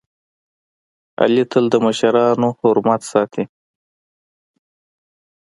[1.21, 3.43] علي تل د مشرانو حرمت ساتي.